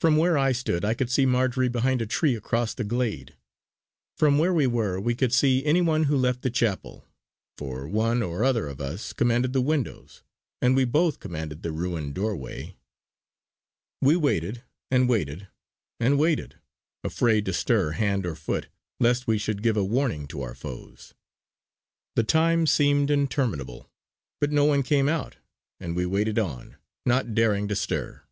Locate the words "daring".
27.34-27.66